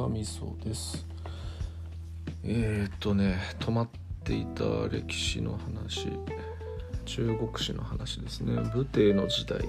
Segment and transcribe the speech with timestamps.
[0.00, 1.06] はみそです。
[2.42, 3.88] えー、っとね止まっ
[4.24, 6.08] ていた歴史の話
[7.04, 8.62] 中国史の話ですね。
[8.72, 9.68] 武帝の時代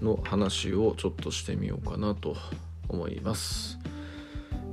[0.00, 2.36] の話をちょっとしてみようかなと
[2.88, 3.78] 思います。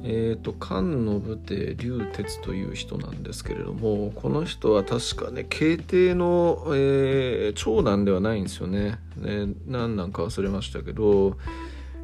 [0.04, 8.99] えーと、漢の武帝劉哲という人なんですけれどもこの人は確かね慶帝の、えー、長男ではないんですよね。
[9.17, 11.38] ね何なんか忘れましたけど、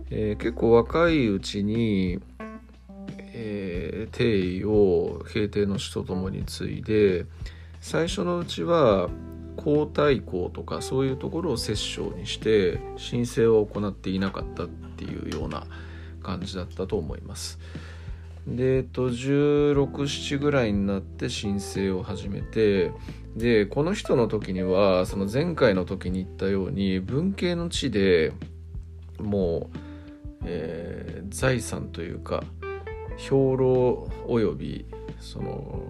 [0.10, 2.20] えー、結構若いうちに、
[3.44, 7.26] えー、帝位を慶帝の死とともに継いで
[7.80, 9.10] 最初のうちは
[9.58, 15.66] 皇太后とかそういうところを摂政にして申請を行っていなかったっていうような
[16.22, 17.60] 感じだったと思います。
[18.48, 22.92] で、えっと、1617ぐらいになって申請を始めて
[23.36, 28.34] でこの人の時にはその前回の時に言ったように文系の地で
[29.20, 29.78] もう、
[30.46, 32.44] えー、財産というか
[33.30, 34.86] 兵糧および
[35.20, 35.84] その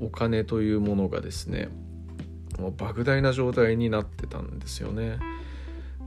[0.00, 1.68] お金というものがですね
[2.58, 5.18] もう莫大な状態になってたんですよね。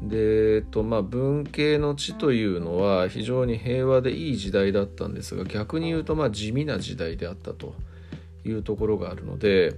[0.02, 7.76] で、えっとまあ、文系の地というのは非常に平和でいい時代だったんですが逆に言うとまあ地味な時代であったと
[8.44, 9.74] いうところがあるので、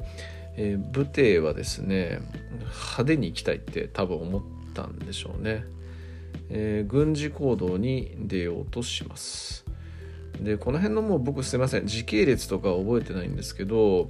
[0.55, 2.19] えー、武帝はですね
[2.59, 4.41] 派手に行きたいって多分思っ
[4.73, 5.65] たんでしょうね、
[6.49, 9.66] えー、軍事行動に出ようとします
[10.41, 11.87] でこの辺のもう僕すいません。
[11.87, 14.09] 時系列とか覚えてないんですけど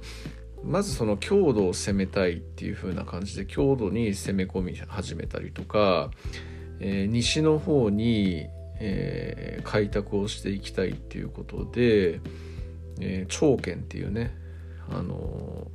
[0.64, 6.10] まずその強度を攻めたいっていう風な感じで強度に攻め込み始めたりとか、
[6.80, 8.46] えー、西の方に、
[8.80, 12.20] えー、開拓をしていきたいっていうことで、
[13.00, 14.36] えー、長剣っていうね、
[14.90, 15.68] あの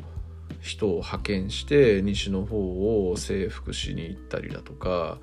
[0.60, 5.17] 人を派遣して西の方を征服しに行ったりだとか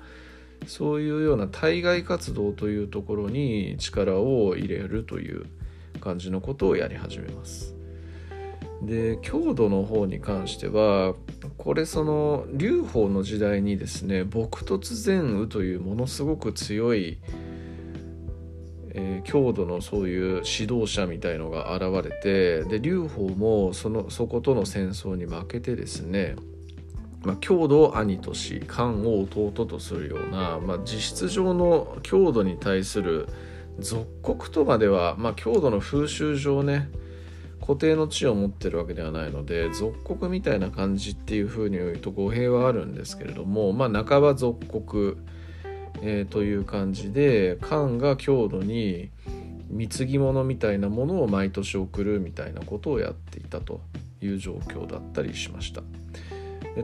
[0.67, 5.45] そういうような対外活動というところに力を入れるという
[5.99, 7.75] 感じのことをやり始めます。
[8.81, 11.13] で強度の方に関しては
[11.57, 17.19] これその劉邦の時代にですね朴突善雨というものすごく強い、
[18.89, 26.35] えー、強度のそういう指導者みたいのが現れてで劉邦もそのそことの戦争に負けてですね
[27.23, 33.27] まあ、強度を兄とし漢を弟とするような、まあ、実質上の強度に対する
[33.79, 34.05] 属
[34.35, 36.89] 国とまでは、まあ、強度の風習上ね
[37.59, 45.15] 固定の地を持ってるわけではないので属国みたいな感じっていうふうに言うと語弊はあるんですけれどもまあ半ば属国、
[46.01, 49.11] えー、という感じで漢が郷土に
[49.69, 53.79] 貢ぎ物みたいなものを毎年送るみたいなことをやっていたと
[54.21, 55.81] いう状況だったりしました。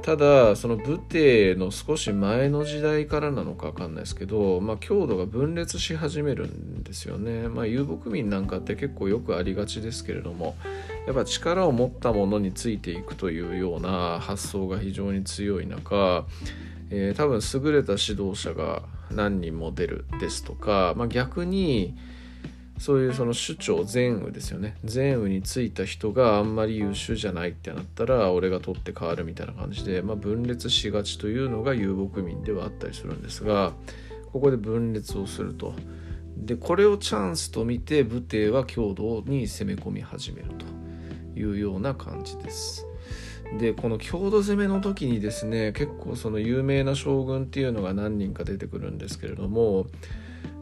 [0.02, 10.58] ただその武帝の少し前の時代からなのか分かんないですけど、まあ、郷土が分裂し始めるんですよね、まあ、遊牧民なんかって結構よくありがちですけれども
[11.06, 16.26] やっぱ力を持ったものについていくというような発想が非常に強い中、
[16.90, 21.96] えー、多分優れた指導者が何人も出るですとか、まあ、逆に
[22.78, 24.76] そういうその首長善雨ですよね。
[24.84, 33.74] 善雨についた人があんまり優秀じゃないってなったら俺が取って変わるみたいな感じで、まあ、分裂しがちというのが遊牧民ではあったりするんですが
[34.32, 35.74] ここで分裂をすると。
[36.38, 40.66] でこれをチャンスと見て武帝は郷土に攻め込み始めると
[41.40, 42.86] いうような感じです。
[43.60, 49.88] でこの郷土攻めの時にですね結構その有名な将軍っていうのが何人か出てくるんですけれども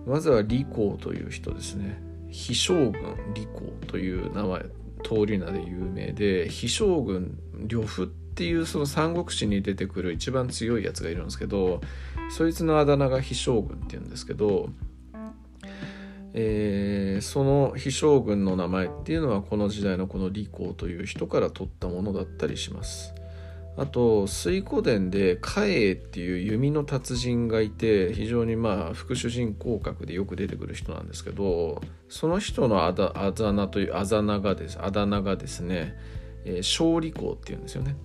[0.05, 2.93] まずは李光という人ですね非将軍
[3.33, 4.65] 李光という名前
[5.03, 11.81] 通り名で有名で非将軍呂布っていうその三国志に出てくる一番強いやつがいるんですけど
[12.29, 14.69] そいつのあだ名が非将軍っていうんですけど、
[16.33, 23.13] えー、その非将軍の名前っていうのはこの時代のこの李光という人から取ったものだったりします。
[23.77, 35.93] あと水湖伝で嘉永っていう弓の達人がいて非常にまあ副主人公格でよく出てくる人なんですけどその人のあだあざなというあざ名がですあだ名がですね、
[36.45, 37.97] えー、勝利公っていうんですよね、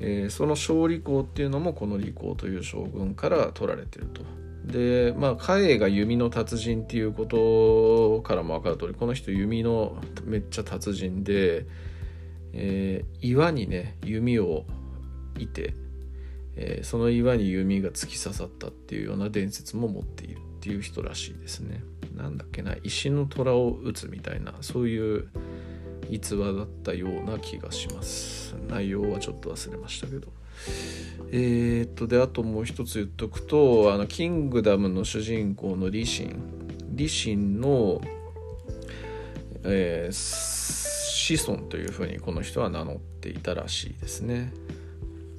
[0.00, 4.22] えー、その勝利公っていうのもこの利公という将軍から取られてると。
[4.64, 11.66] でまあ嘉永が弓の達人っていうことからも分かる通りこの人弓のめっちゃ達人で
[12.52, 14.64] えー、岩にね弓を
[15.38, 15.74] いて、
[16.56, 21.82] えー、その岩に弓が突き刺さったっていうような伝説も持っているっていう人らしいですね。
[22.14, 25.28] なんだっけな石の虎を撃つみたいなそういう
[26.10, 28.54] 逸話だったような気がします。
[28.68, 30.28] 内容はちょっと忘れましたけど。
[31.30, 36.36] えー、っとであともう一つ言っとくとあのキングダムの主人公のリシン
[36.90, 38.02] リシンの
[39.64, 40.12] えー、
[41.22, 44.52] 子孫というふうにこの人は名乗っていたらしいですね。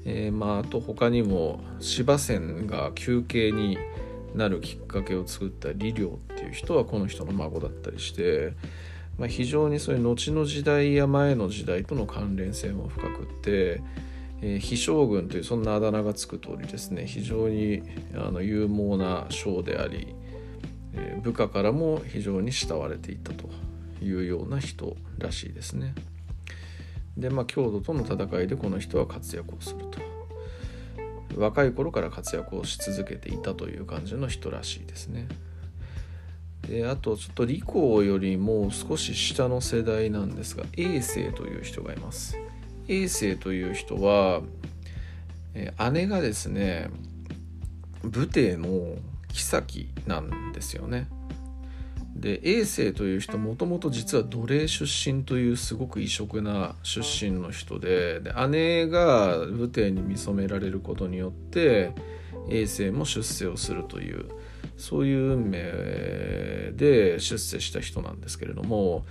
[0.06, 3.77] えー、まあ、あと他にも芝線が休憩に
[4.33, 8.53] なるきっかけを作った李陵っていう人はこの人の孫だったりして、
[9.18, 13.81] まあ、非常にそういう後の時代や前の時代との関連性も深くって、
[14.41, 17.83] えー、非将軍というそんなあだ名がつく通りですね非常に
[18.15, 20.15] あの勇猛な将であり、
[20.94, 23.50] えー、部下からも非常に慕われていたと
[24.03, 25.95] いうような人らしいですね。
[27.17, 30.00] でまあ郷土との戦いでこの人は活躍をすると
[31.39, 35.27] 若い頃から活躍をし続けていたという感じの人らしいですね。
[36.67, 42.38] であとちょっと李光よりも少し下の世代なんですが永世という人がいます
[42.88, 44.41] 永世という人は、
[45.53, 46.89] え姉がですね
[48.03, 48.95] 武帝の
[49.33, 51.07] 妃なんですよね
[52.24, 61.92] で永世という人もともと実は奴隷出身というすごく異色な出身の人でで姉が武帝に見初められることによって
[62.48, 64.30] 永世も出世をするという
[64.78, 69.04] そういう運命で出世した人なんですけれども、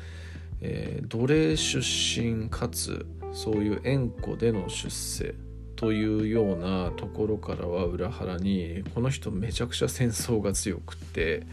[0.63, 3.05] えー、奴隷出身かつ
[3.35, 5.35] そういう縁故での出世
[5.77, 11.47] というようなところからは裏腹にこの人めちゃくちゃ戦争が強くって、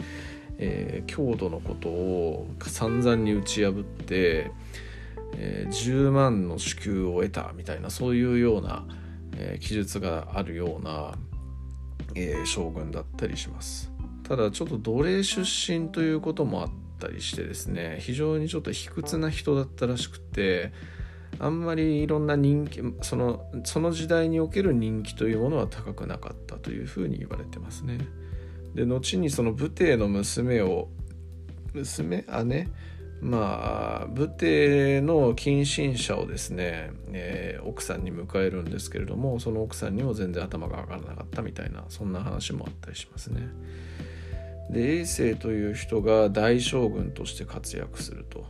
[0.59, 4.51] えー、郷土のことを散々に打ち破って、
[5.33, 8.85] えー、10万の支給を得たみたいなそういうような、
[9.37, 11.15] えー、記述があるような、
[12.13, 13.91] えー、将軍だったりします。
[14.23, 16.69] ただちょっと奴隷出身ということもあっ
[16.99, 20.71] たりしてですね非常にちょっと卑屈な人だったらしくて
[21.39, 27.97] あんまりいろんな人気そのその時代における人気というものは高くなかったというふうに言われてますね。
[28.75, 30.89] で後にその武帝の娘を
[31.73, 32.25] 娘？
[32.45, 32.67] 姉？
[33.21, 43.49] まあ武帝の近親者をですね、えー、奥さんに迎えるんですけれどもその奥さんにも全然頭が上がらなかったみたいなそんな話もあったりしますね。
[44.69, 48.45] で永世という人が大将軍として活躍すると。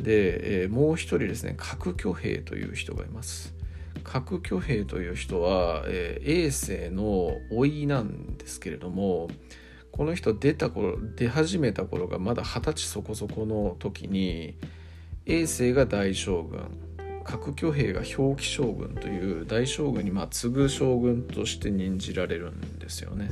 [0.00, 3.54] で、えー、もう一人ですね核挙兵という人がいます。
[4.02, 9.28] 核挙兵という人は、えー、永世の甥いなんですけれども
[9.90, 14.56] この人出た頃出始めた頃がまだ二十歳そこそこの時に
[15.26, 16.70] 永世が大将軍
[17.24, 23.30] 核挙兵が表記将軍という大将軍にまあ次ぐ将軍として任じられるんですよね。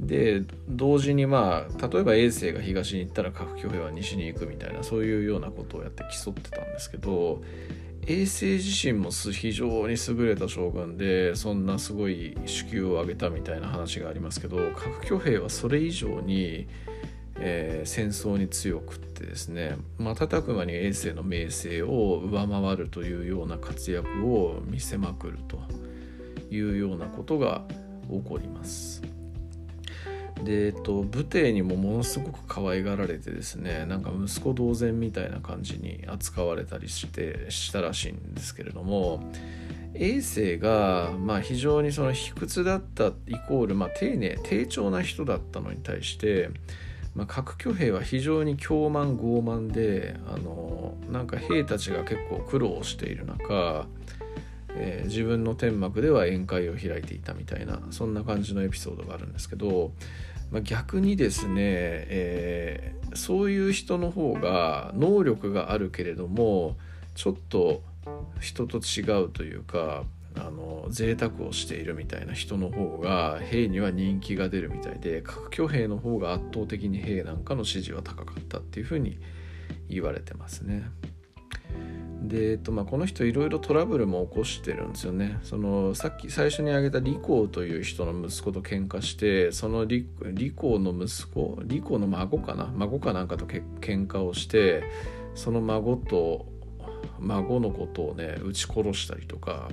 [0.00, 7.42] で同時にまあ例えば衛星が東に行ったら核挙兵は西に行くみたいなそういうようなことをやって競ってたんですけど
[8.08, 16.68] 衛星自身も非常に優れた将軍でそんなすごい手級を挙げたみたいな話がありますけど核挙兵はそれ以上に、
[17.40, 25.58] えー、戦争に強くってですね瞬く間に衛星の名声を上回るというような活躍を見せまくると
[26.54, 27.64] いうようなことが
[28.08, 29.15] 起こります。
[30.46, 39.28] で、えっと、武帝にもものすごく可愛がられてですねなんか息子同然みたいな感じに扱われたりしてしたらしいんですけれども
[39.94, 46.50] 永世が、まあ、非常にその卑屈だったイコール、まあ、丁寧丁重な人だったのに対して、
[47.14, 53.86] まあ、核挙兵は非常に狂慢傲慢であのなんか兵たちが結構苦労している中
[54.78, 59.92] えー、自分の天幕では宴会を開いていたみたいなそんな感じのエピソードがあるんですけど、
[60.50, 66.76] まあ、逆にですね、えー、そういう人の方が能力があるけれども
[67.14, 67.82] ちょっと
[68.40, 70.04] 人と違うというか
[70.38, 79.18] あの贅沢をしているみたいな人の方が兵には人気が出るみたいで核挙兵の方が圧倒的に兵なんかの支持は高かったっていうふうに
[79.88, 80.84] 言われてますね。
[82.28, 85.38] で、えっとまあ、この人いろいろトラブルも起こしてるんですよね。
[85.42, 92.72] そのさっき最初に挙げた李光という人の息子と喧嘩してその李光の息子李光の孫かな？
[92.74, 94.84] 孫かなんかとけ喧嘩をして
[95.34, 96.46] その孫と
[97.18, 99.68] 孫のことをね撃ち殺したりとか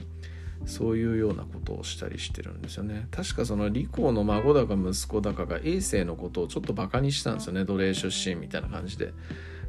[0.65, 3.07] そういうようなことをしたりしてるんですよね。
[3.11, 7.65] 確かその李光の孫だか息子だかが永世のことをちょっとバカにしたんですよね。
[7.65, 9.13] 奴隷出身みたいな感じで。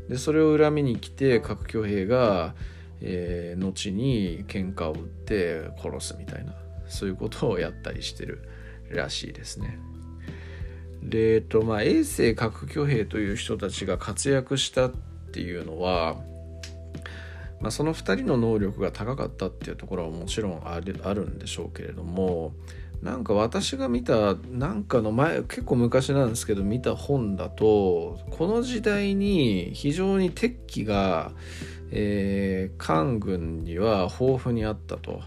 [0.09, 2.55] でそれを恨みに来て核挙兵が
[3.07, 6.55] えー、後に喧嘩を売って殺すみたいな
[6.89, 8.49] そういうことをやったりしてる
[8.91, 9.79] らしいですね。
[11.03, 14.91] で、えっとまあ、衛星核挙兵という人たちが活躍したっ
[15.33, 16.17] ていうのは、
[17.61, 22.55] まあ、その2人の能力が高かったっていうところはもちろんあるあるんでしょうけれども
[23.03, 31.33] なんか私が見たなんかの前結構昔なんですけど見た本だとこの時代に非常に鉄器が、
[31.97, 35.23] えー、官軍には豊富にあったと。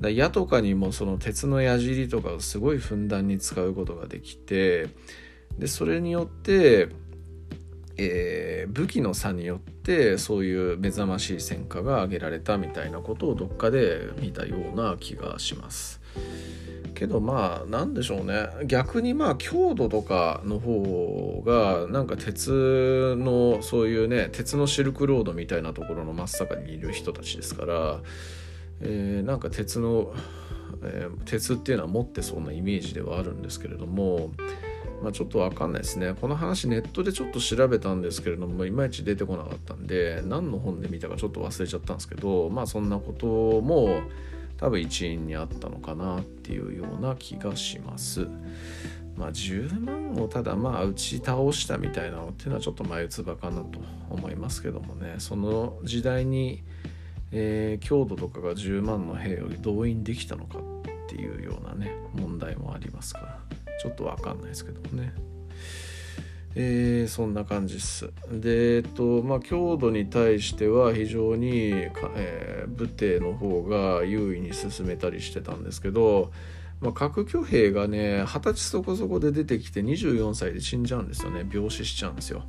[0.00, 4.88] だ矢とかにもその鉄の矢尻とかをすごいふんだんに使うことができて
[5.56, 6.88] でそれによって、
[7.96, 16.00] えー、武器の差によってそういう目覚ましい戦果が挙げられたみたいなことをどっかで見たような気がします。
[16.94, 28.00] けどまあなんでしょうね逆にまあ強度とかの方がなんか鉄のそういうね鉄のシルクロードみたいなところの真っ盛りにいる人たちですから、
[28.80, 30.14] えー、なんか鉄の、
[30.82, 34.30] えー、鉄っていうのは持ってそうなイメージではあるんですけれども。
[35.02, 43.26] まあ、ちょっと分かんないですねこの話ネットでちょっと調べたんですけれどもいまいち出てこなかったんで何の本で見たかちょっと忘れちゃったんですけどまあそんなこと
[43.60, 44.00] も
[44.56, 48.28] 多分一因にあったのかなっていうような気がします。
[49.16, 53.78] まあ、10万をただまあ打ち倒したみたいなのっていうのはちょっと眉唾かなと
[54.10, 56.64] 思いますけどもねその時代に、
[57.30, 60.62] えー、強度とかが10万の兵を動員できたのかっ
[61.08, 63.38] ていうようなね問題もありますから
[63.80, 65.12] ちょっと分かんないですけどもね。
[66.56, 68.12] えー、そんな感じっす。
[68.30, 71.70] で、えっと、まあ、強度に対しては非常に、
[72.16, 76.30] えー、武帝の方が優位に進めたりしてたんですけど、
[76.80, 81.44] まあ、核挙兵がね、二十歳そこそこで出てきて24歳で死んじゃうんですよね。
[81.52, 82.44] 病死しちゃうんですよ。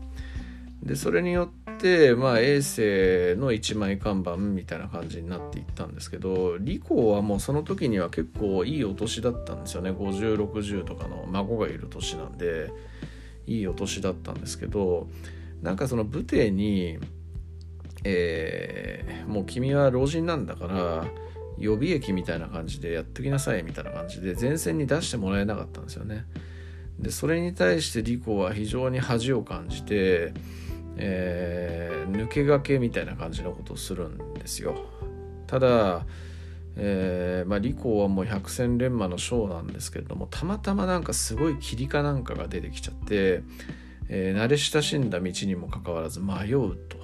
[0.83, 9.89] で、それによって、まあ、衛星の一枚看板みたいな感じになっていったんですけど、李光はもうその時には結構いいお年だったんですよね。
[9.89, 12.69] 50、60とかの孫がいる年なんで。
[13.47, 15.07] いいお年だったんですけど
[15.61, 16.99] なんかその武帝に、
[18.03, 21.05] えー、もう君は老人なんだから
[21.57, 26.25] 予備役みたいな感じでやってきなさいみたいな感じで前線に出してもらえなかったんですよね。
[26.99, 30.33] でそれに対してリコは非常に恥を感じて、
[30.97, 34.75] えー、抜け駆けみたいな感じのことをするんですよ。
[35.47, 36.05] ただ
[36.77, 43.43] えーまあ、リコはもう百戦錬磨の将なんですけれどもたまたまなんかすごい霧かなんかが出てきちゃって、
[44.09, 46.97] えー、慣れ親しんだ道にもかかわらず迷うと。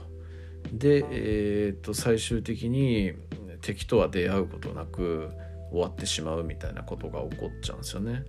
[0.73, 3.13] で、えー、と最終的に
[3.61, 5.29] 敵とは出会うことなく
[5.71, 8.25] 終わってしまうみたいなことが起こっちゃうんですよね。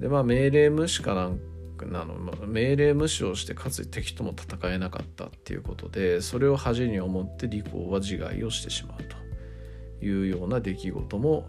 [0.00, 1.38] でまあ命令無視かなん
[1.76, 2.14] かなの
[2.46, 9.21] 命令無視をしてかつ敵とも戦えなかったっていうことでそれを恥に思ってリコは自害をしてしまうと。
[10.02, 11.48] いうような出来事も、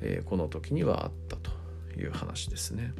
[0.00, 1.50] えー、この時にはあったと
[1.98, 2.92] いう話ですね。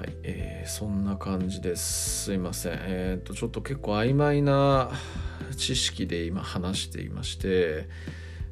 [0.00, 2.24] はい、えー、そんな感じです。
[2.24, 2.78] すいません。
[2.80, 4.90] えっ、と、ちょっと結構曖昧な
[5.58, 7.86] 知識で今話していまして、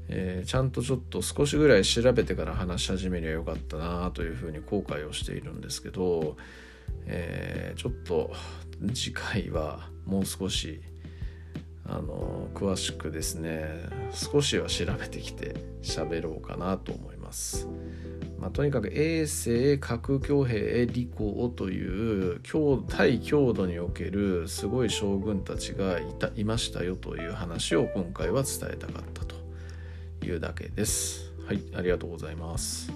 [0.09, 6.37] えー、ちゃんとちょっと少しぐらい調べてから話し始めりゃよかったなというふうに後悔をしているんですけど、
[7.07, 8.33] えー、ちょっと
[8.93, 10.81] 次回はもう少し
[11.89, 13.67] あの詳しくですね
[14.13, 17.67] 少しは調べてきて喋ろうかなと思います。
[18.39, 22.41] まあ、とにかく衛星核挙兵利口という
[22.89, 29.35] 対強度におけるすごい将軍たちがいたいましたよという話を今回は伝えたかったと
[30.25, 31.33] いうだけです。
[31.47, 32.93] はい、ありがとうございます。